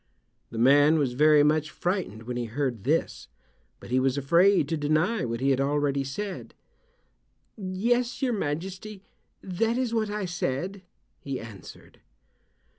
[0.49, 3.27] The man was very much frightened when he heard this,
[3.79, 6.55] but he was afraid to deny what he had already said.
[7.55, 9.03] "Yes, your majesty,
[9.43, 10.81] that is what I said,"
[11.19, 11.99] he answered.